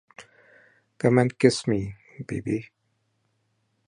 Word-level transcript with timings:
Come 0.97 1.19
and 1.19 1.37
kiss 1.37 1.67
me, 1.67 1.93
baby. 2.27 2.71